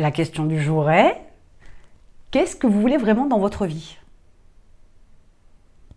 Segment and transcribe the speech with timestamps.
[0.00, 1.20] La question du jour est
[2.30, 3.98] qu'est-ce que vous voulez vraiment dans votre vie?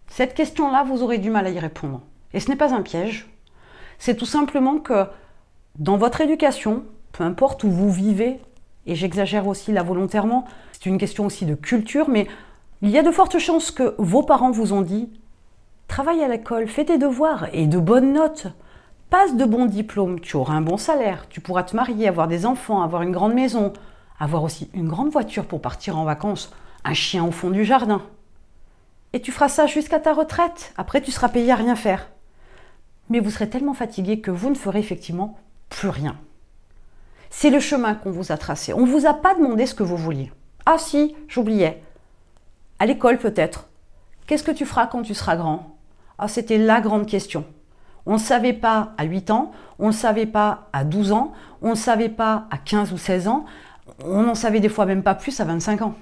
[0.08, 2.02] Cette question-là, vous aurez du mal à y répondre.
[2.34, 3.30] Et ce n'est pas un piège.
[4.00, 5.06] C'est tout simplement que
[5.80, 8.42] dans votre éducation, peu importe où vous vivez,
[8.88, 10.44] et j'exagère aussi là volontairement,
[10.74, 12.28] c'est une question aussi de culture, mais
[12.82, 15.10] il y a de fortes chances que vos parents vous ont dit
[15.88, 18.48] travaille à l'école, fais tes devoirs et de bonnes notes,
[19.10, 22.46] passe de bons diplômes, tu auras un bon salaire, tu pourras te marier, avoir des
[22.46, 23.72] enfants, avoir une grande maison,
[24.20, 26.52] avoir aussi une grande voiture pour partir en vacances,
[26.84, 28.02] un chien au fond du jardin.
[29.14, 30.74] Et tu feras ça jusqu'à ta retraite.
[30.78, 32.10] Après, tu seras payé à rien faire.
[33.10, 35.38] Mais vous serez tellement fatigué que vous ne ferez effectivement
[35.70, 36.18] plus rien.
[37.30, 38.74] C'est le chemin qu'on vous a tracé.
[38.74, 40.32] On ne vous a pas demandé ce que vous vouliez.
[40.66, 41.84] Ah si, j'oubliais.
[42.80, 43.68] À l'école peut-être.
[44.26, 45.76] Qu'est-ce que tu feras quand tu seras grand?
[46.18, 47.46] Ah, c'était la grande question.
[48.06, 51.72] On ne savait pas à 8 ans, on ne savait pas à 12 ans, on
[51.72, 53.46] ne savait pas à 15 ou 16 ans,
[54.04, 55.96] on n'en savait des fois même pas plus à 25 ans.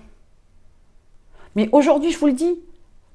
[1.55, 2.59] Mais aujourd'hui, je vous le dis,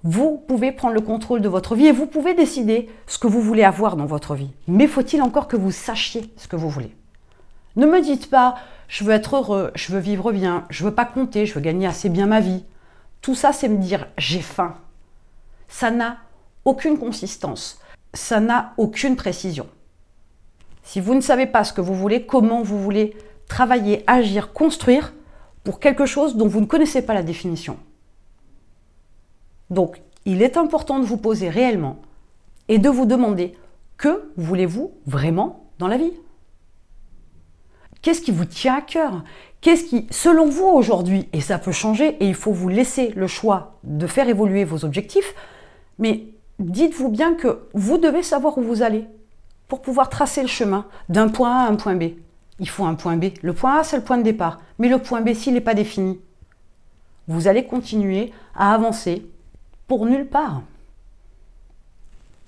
[0.03, 3.41] vous pouvez prendre le contrôle de votre vie et vous pouvez décider ce que vous
[3.41, 4.51] voulez avoir dans votre vie.
[4.69, 6.95] Mais faut-il encore que vous sachiez ce que vous voulez?
[7.77, 8.57] Ne me dites pas
[8.89, 11.87] je veux être heureux, je veux vivre bien, je veux pas compter, je veux gagner
[11.87, 12.65] assez bien ma vie.
[13.21, 14.77] Tout ça, c'est me dire j'ai faim.
[15.69, 16.19] Ça n'a
[16.65, 17.81] aucune consistance,
[18.15, 19.67] ça n'a aucune précision.
[20.85, 23.17] Si vous ne savez pas ce que vous voulez, comment vous voulez
[23.49, 25.13] travailler, agir, construire
[25.65, 27.79] pour quelque chose dont vous ne connaissez pas la définition.
[29.71, 31.99] Donc, il est important de vous poser réellement
[32.69, 33.55] et de vous demander
[33.97, 36.13] que voulez-vous vraiment dans la vie?
[38.03, 39.25] Qu'est-ce qui vous tient à cœur?
[39.61, 43.27] Qu'est-ce qui, selon vous aujourd'hui, et ça peut changer, et il faut vous laisser le
[43.27, 45.35] choix de faire évoluer vos objectifs,
[45.99, 46.27] mais
[46.59, 49.07] dites-vous bien que vous devez savoir où vous allez
[49.67, 52.13] pour pouvoir tracer le chemin d'un point A à un point B.
[52.59, 53.27] Il faut un point B.
[53.43, 54.61] Le point A, c'est le point de départ.
[54.79, 56.21] Mais le point B, s'il n'est pas défini,
[57.29, 59.27] vous allez continuer à avancer
[59.87, 60.63] pour nulle part.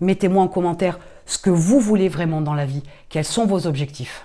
[0.00, 2.82] Mettez-moi en commentaire ce que vous voulez vraiment dans la vie.
[3.08, 4.24] Quels sont vos objectifs?